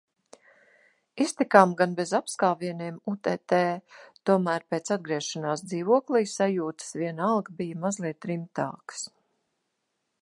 Iztikām 1.25 1.75
gan 1.81 1.93
bez 1.99 2.13
apskāvieniem 2.19 2.97
utt., 3.13 3.53
tomēr 4.31 4.67
pēc 4.75 4.91
atgriešanās 4.97 5.65
dzīvoklī 5.69 6.23
sajūtas 6.33 6.99
vienalga 7.05 7.57
bija 7.61 7.83
mazliet 7.87 8.33
rimtākas. 8.33 9.07